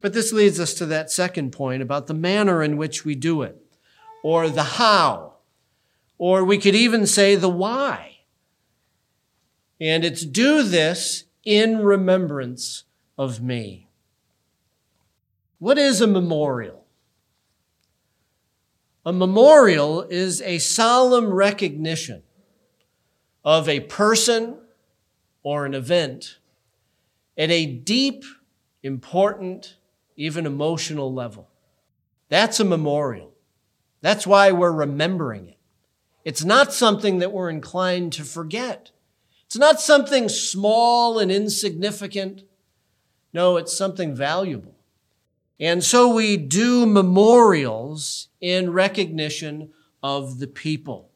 [0.00, 3.42] But this leads us to that second point about the manner in which we do
[3.42, 3.60] it,
[4.22, 5.34] or the how,
[6.18, 8.18] or we could even say the why.
[9.80, 12.84] And it's do this in remembrance
[13.16, 13.87] of me.
[15.58, 16.84] What is a memorial?
[19.04, 22.22] A memorial is a solemn recognition
[23.44, 24.58] of a person
[25.42, 26.38] or an event
[27.36, 28.24] at a deep,
[28.82, 29.76] important,
[30.16, 31.48] even emotional level.
[32.28, 33.32] That's a memorial.
[34.00, 35.58] That's why we're remembering it.
[36.24, 38.90] It's not something that we're inclined to forget.
[39.46, 42.42] It's not something small and insignificant.
[43.32, 44.77] No, it's something valuable.
[45.60, 49.70] And so we do memorials in recognition
[50.02, 51.10] of the people.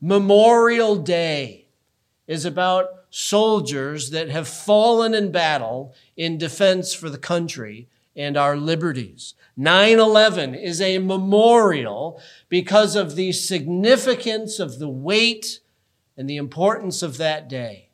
[0.00, 1.66] Memorial Day
[2.26, 8.56] is about soldiers that have fallen in battle in defense for the country and our
[8.56, 9.34] liberties.
[9.58, 15.60] 9-11 is a memorial because of the significance of the weight
[16.16, 17.88] and the importance of that day.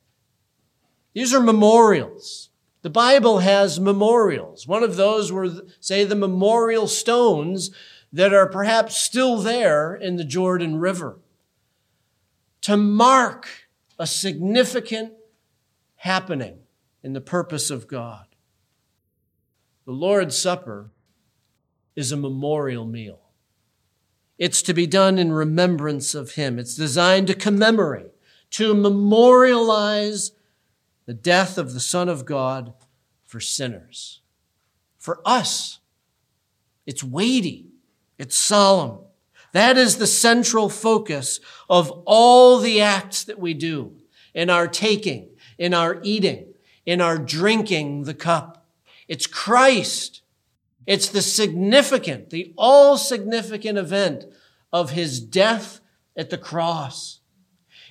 [1.13, 2.46] These are memorials.
[2.83, 4.67] The Bible has memorials.
[4.67, 5.51] One of those were,
[5.81, 7.71] say, the memorial stones
[8.13, 11.19] that are perhaps still there in the Jordan River
[12.63, 13.49] to mark
[13.99, 15.13] a significant
[15.97, 16.59] happening
[17.03, 18.27] in the purpose of God.
[19.85, 20.91] The Lord's Supper
[21.95, 23.21] is a memorial meal.
[24.39, 26.59] It's to be done in remembrance of Him.
[26.59, 28.13] It's designed to commemorate,
[28.51, 30.33] to memorialize
[31.07, 32.75] the death of the Son of God
[33.25, 34.21] for sinners.
[34.99, 35.79] For us,
[36.85, 37.67] it's weighty,
[38.19, 38.99] it's solemn.
[39.53, 41.41] That is the central focus
[41.71, 43.97] of all the acts that we do
[44.35, 46.55] in our taking, in our eating,
[46.85, 48.67] in our drinking the cup.
[49.09, 50.23] It's Christ.
[50.87, 54.25] It's the significant, the all significant event
[54.73, 55.81] of his death
[56.17, 57.21] at the cross.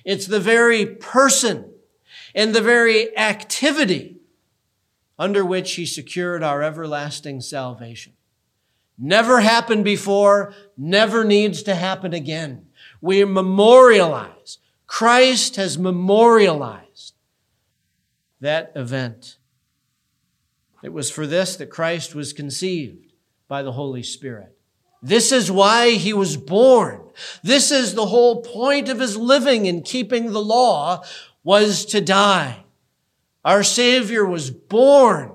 [0.04, 1.72] It's the very person
[2.36, 4.18] and the very activity
[5.18, 8.12] under which he secured our everlasting salvation.
[8.98, 12.66] Never happened before, never needs to happen again.
[13.00, 14.58] We memorialize.
[14.86, 17.14] Christ has memorialized
[18.40, 19.38] that event.
[20.82, 23.12] It was for this that Christ was conceived
[23.48, 24.56] by the Holy Spirit.
[25.02, 27.10] This is why he was born.
[27.42, 31.02] This is the whole point of his living and keeping the law
[31.46, 32.64] was to die.
[33.44, 35.30] Our Savior was born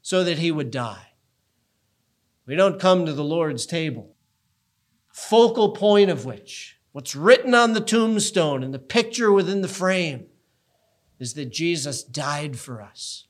[0.00, 1.14] so that he would die.
[2.46, 4.14] We don't come to the Lord's table,
[5.08, 10.26] focal point of which, what's written on the tombstone and the picture within the frame,
[11.18, 13.26] is that Jesus died for us.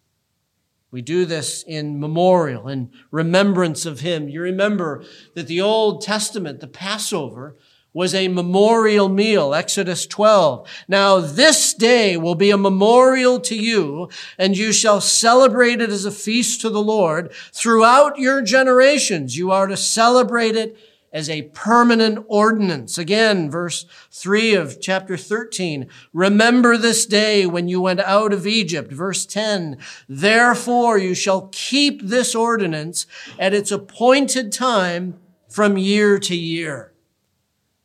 [0.90, 4.28] We do this in memorial, in remembrance of him.
[4.28, 5.03] You remember
[5.34, 7.57] that the Old Testament, the Passover,
[7.97, 10.68] was a memorial meal, Exodus 12.
[10.86, 16.05] Now this day will be a memorial to you, and you shall celebrate it as
[16.05, 17.32] a feast to the Lord.
[17.55, 20.76] Throughout your generations, you are to celebrate it
[21.11, 22.99] as a permanent ordinance.
[22.99, 25.88] Again, verse 3 of chapter 13.
[26.12, 28.92] Remember this day when you went out of Egypt.
[28.92, 29.78] Verse 10.
[30.07, 33.07] Therefore you shall keep this ordinance
[33.38, 35.18] at its appointed time
[35.49, 36.92] from year to year.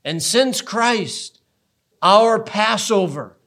[0.04, 1.42] And since Christ,
[2.02, 3.38] our Passover,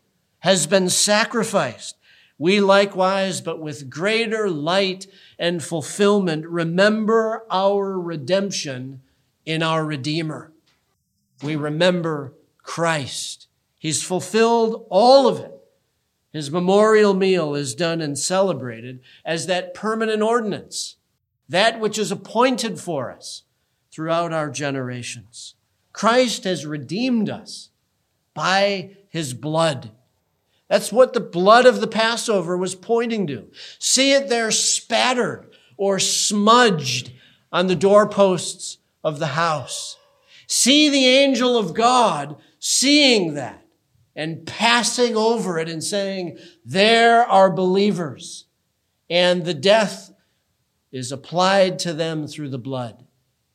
[0.41, 1.97] has been sacrificed,
[2.39, 5.07] we likewise, but with greater light
[5.39, 9.03] and fulfillment, remember our redemption
[9.47, 10.53] in our Redeemer.
[11.43, 13.47] We remember Christ.
[13.79, 15.53] He's fulfilled all of it.
[16.33, 20.97] His memorial meal is done and celebrated as that permanent ordinance,
[21.49, 23.43] that which is appointed for us
[23.93, 25.55] throughout our generations.
[25.95, 27.71] Christ has redeemed us
[28.35, 29.93] by his blood.
[30.69, 33.47] That's what the blood of the Passover was pointing to.
[33.79, 37.13] See it there spattered or smudged
[37.53, 39.97] on the doorposts of the house.
[40.49, 43.65] See the angel of God seeing that
[44.17, 48.47] and passing over it and saying, There are believers.
[49.09, 50.13] And the death
[50.91, 53.07] is applied to them through the blood.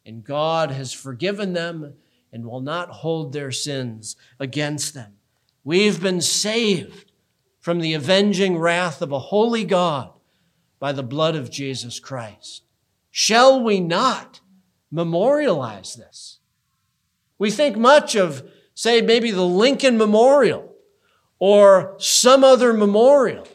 [0.06, 1.96] And God has forgiven them
[2.32, 5.14] and will not hold their sins against them.
[5.64, 7.12] We've been saved
[7.60, 10.12] from the avenging wrath of a holy God
[10.80, 12.64] by the blood of Jesus Christ.
[13.12, 14.40] Shall we not
[14.92, 16.40] memorialize this?
[17.38, 20.74] We think much of, say, maybe the Lincoln Memorial
[21.40, 23.48] or some other memorial.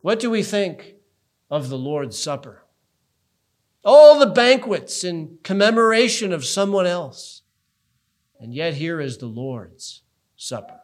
[0.00, 0.96] What do we think
[1.50, 2.64] of the Lord's Supper?
[3.84, 7.42] All the banquets in commemoration of someone else.
[8.44, 10.02] And yet, here is the Lord's
[10.36, 10.78] Supper,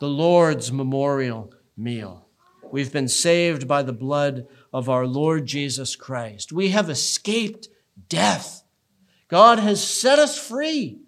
[0.00, 2.26] the Lord's memorial meal.
[2.72, 6.52] We've been saved by the blood of our Lord Jesus Christ.
[6.52, 7.68] We have escaped
[8.08, 8.64] death.
[9.28, 10.98] God has set us free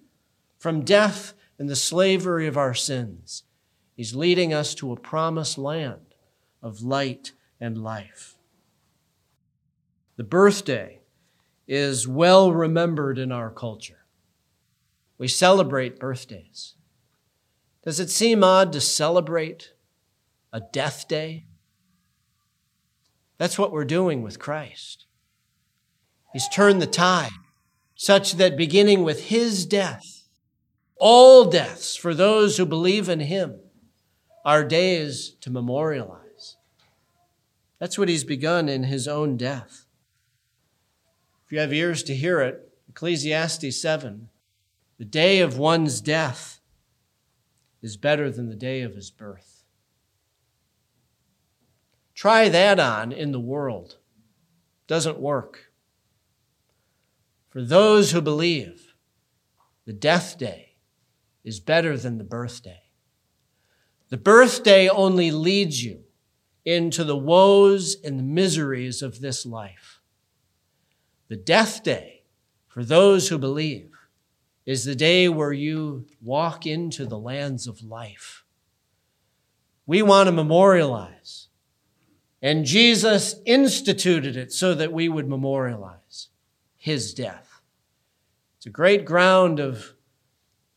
[0.57, 3.43] from death and the slavery of our sins.
[3.97, 6.15] He's leading us to a promised land
[6.63, 8.37] of light and life.
[10.15, 11.01] The birthday
[11.67, 14.00] is well remembered in our culture.
[15.21, 16.77] We celebrate birthdays.
[17.85, 19.75] Does it seem odd to celebrate
[20.51, 21.45] a death day?
[23.37, 25.05] That's what we're doing with Christ.
[26.33, 27.33] He's turned the tide
[27.95, 30.27] such that beginning with his death,
[30.97, 33.61] all deaths for those who believe in him
[34.43, 36.57] are days to memorialize.
[37.79, 39.85] That's what he's begun in his own death.
[41.45, 44.30] If you have ears to hear it, Ecclesiastes 7
[45.01, 46.61] the day of one's death
[47.81, 49.65] is better than the day of his birth.
[52.15, 53.97] Try that on in the world.
[54.87, 55.71] Doesn't work.
[57.49, 58.93] For those who believe,
[59.87, 60.75] the death day
[61.45, 62.83] is better than the birthday.
[64.11, 66.05] The birthday only leads you
[66.67, 70.03] into the woes and the miseries of this life.
[71.29, 72.25] The death day,
[72.69, 73.97] for those who believe,
[74.67, 78.45] is the day where you walk into the lands of life.
[79.87, 81.49] We want to memorialize.
[82.43, 86.29] And Jesus instituted it so that we would memorialize
[86.77, 87.61] his death.
[88.57, 89.95] It's a great ground of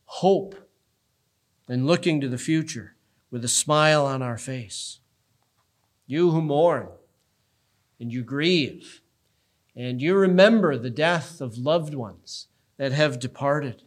[0.06, 0.54] hope
[1.68, 2.94] and looking to the future
[3.30, 5.00] with a smile on our face.
[6.06, 6.88] You who mourn
[7.98, 9.00] and you grieve
[9.74, 13.82] and you remember the death of loved ones that have departed.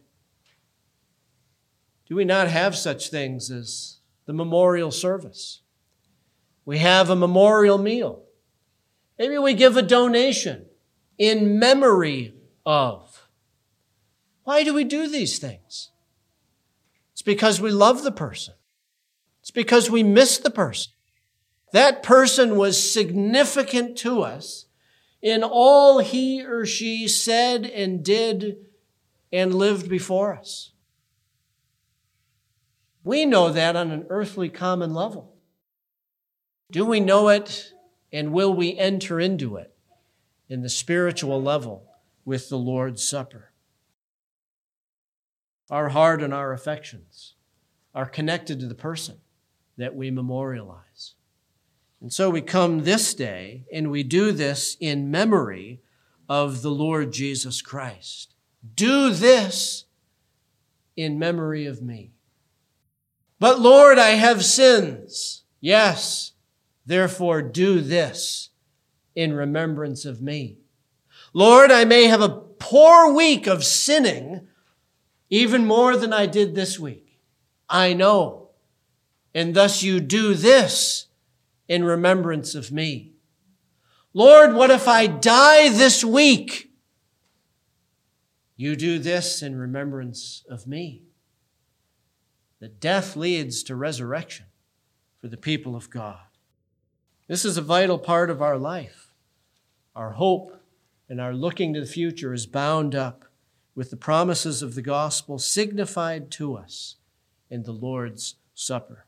[2.08, 5.62] Do we not have such things as the memorial service?
[6.64, 8.24] We have a memorial meal.
[9.18, 10.66] Maybe we give a donation
[11.18, 12.34] in memory
[12.64, 13.28] of.
[14.44, 15.90] Why do we do these things?
[17.12, 18.54] It's because we love the person.
[19.40, 20.92] It's because we miss the person.
[21.72, 24.66] That person was significant to us
[25.20, 28.56] in all he or she said and did
[29.32, 30.72] and lived before us.
[33.04, 35.34] We know that on an earthly common level.
[36.70, 37.72] Do we know it
[38.12, 39.74] and will we enter into it
[40.48, 41.88] in the spiritual level
[42.24, 43.52] with the Lord's Supper?
[45.70, 47.34] Our heart and our affections
[47.94, 49.18] are connected to the person
[49.76, 51.14] that we memorialize.
[52.00, 55.80] And so we come this day and we do this in memory
[56.28, 58.34] of the Lord Jesus Christ.
[58.74, 59.84] Do this
[60.96, 62.12] in memory of me.
[63.38, 65.44] But Lord, I have sins.
[65.60, 66.32] Yes,
[66.86, 68.50] therefore do this
[69.14, 70.58] in remembrance of me.
[71.32, 74.48] Lord, I may have a poor week of sinning,
[75.30, 77.20] even more than I did this week.
[77.68, 78.50] I know.
[79.34, 81.06] And thus you do this
[81.68, 83.12] in remembrance of me.
[84.14, 86.67] Lord, what if I die this week?
[88.58, 91.04] You do this in remembrance of me.
[92.58, 94.46] That death leads to resurrection
[95.20, 96.18] for the people of God.
[97.28, 99.14] This is a vital part of our life.
[99.94, 100.60] Our hope
[101.08, 103.26] and our looking to the future is bound up
[103.76, 106.96] with the promises of the gospel signified to us
[107.48, 109.06] in the Lord's Supper.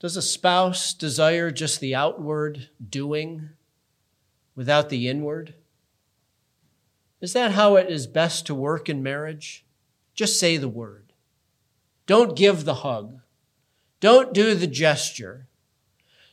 [0.00, 3.50] Does a spouse desire just the outward doing
[4.54, 5.52] without the inward?
[7.20, 9.64] Is that how it is best to work in marriage?
[10.14, 11.12] Just say the word.
[12.06, 13.20] Don't give the hug.
[14.00, 15.48] Don't do the gesture.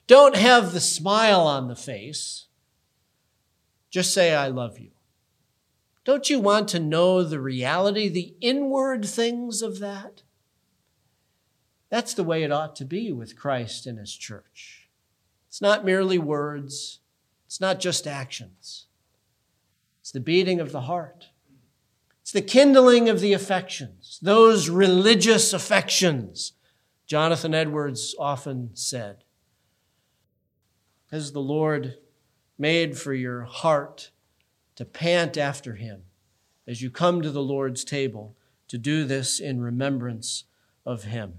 [0.07, 2.47] Don't have the smile on the face.
[3.89, 4.91] Just say, I love you.
[6.03, 10.23] Don't you want to know the reality, the inward things of that?
[11.89, 14.89] That's the way it ought to be with Christ and His church.
[15.47, 16.99] It's not merely words,
[17.45, 18.87] it's not just actions.
[20.03, 21.29] It's the beating of the heart.
[22.19, 26.51] It's the kindling of the affections, those religious affections,
[27.07, 29.23] Jonathan Edwards often said.
[31.09, 31.99] Has the Lord
[32.57, 34.11] made for your heart
[34.75, 36.03] to pant after Him
[36.67, 38.35] as you come to the Lord's table
[38.67, 40.43] to do this in remembrance
[40.85, 41.35] of Him?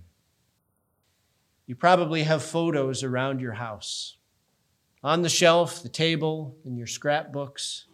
[1.67, 4.17] You probably have photos around your house.
[5.03, 7.89] On the shelf, the table, in your scrapbooks.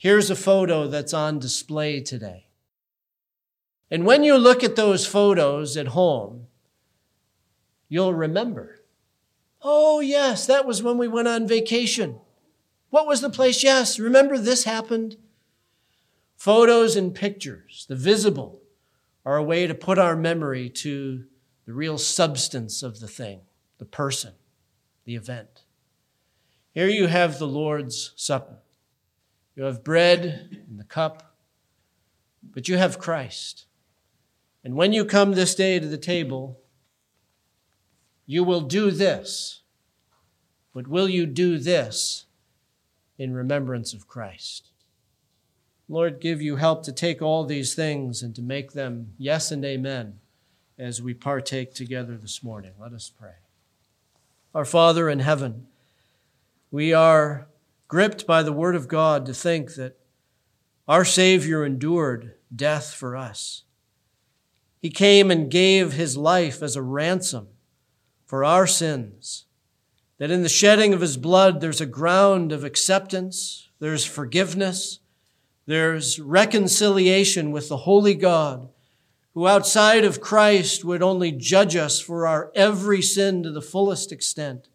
[0.00, 2.46] Here's a photo that's on display today.
[3.90, 6.46] And when you look at those photos at home,
[7.86, 8.80] you'll remember.
[9.60, 12.18] Oh, yes, that was when we went on vacation.
[12.88, 13.62] What was the place?
[13.62, 15.18] Yes, remember this happened?
[16.34, 18.62] Photos and pictures, the visible,
[19.26, 21.26] are a way to put our memory to
[21.66, 23.42] the real substance of the thing,
[23.76, 24.32] the person,
[25.04, 25.64] the event.
[26.72, 28.62] Here you have the Lord's Supper.
[29.60, 31.34] You have bread and the cup,
[32.42, 33.66] but you have Christ.
[34.64, 36.58] And when you come this day to the table,
[38.24, 39.60] you will do this.
[40.72, 42.24] But will you do this
[43.18, 44.70] in remembrance of Christ?
[45.90, 49.62] Lord, give you help to take all these things and to make them yes and
[49.62, 50.20] amen
[50.78, 52.72] as we partake together this morning.
[52.80, 53.34] Let us pray.
[54.54, 55.66] Our Father in heaven,
[56.70, 57.46] we are
[57.90, 59.98] gripped by the Word of God to think that
[60.86, 63.64] our Savior endured death for us.
[64.80, 67.48] He came and gave his life as a ransom
[68.26, 69.46] for our sins.
[70.18, 75.00] That in the shedding of his blood, there's a ground of acceptance, there's forgiveness,
[75.66, 78.68] there's reconciliation with the holy God,
[79.34, 84.12] who outside of Christ would only judge us for our every sin to the fullest
[84.12, 84.68] extent.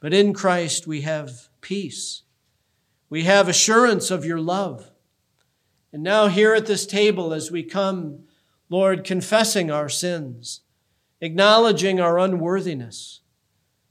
[0.00, 2.22] But in Christ, we have peace.
[3.08, 4.90] We have assurance of your love.
[5.92, 8.24] And now, here at this table, as we come,
[8.68, 10.60] Lord, confessing our sins,
[11.20, 13.20] acknowledging our unworthiness,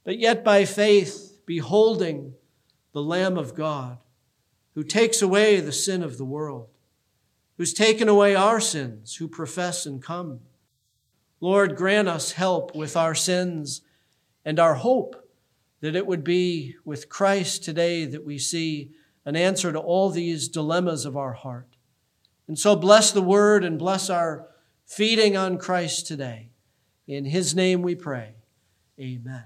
[0.04, 2.34] but yet by faith beholding
[2.92, 3.98] the Lamb of God
[4.74, 6.68] who takes away the sin of the world,
[7.58, 10.40] who's taken away our sins, who profess and come.
[11.40, 13.82] Lord, grant us help with our sins
[14.44, 15.29] and our hope
[15.80, 18.90] that it would be with Christ today that we see
[19.24, 21.76] an answer to all these dilemmas of our heart.
[22.48, 24.48] And so bless the word and bless our
[24.84, 26.50] feeding on Christ today.
[27.06, 28.34] In his name we pray.
[28.98, 29.44] Amen.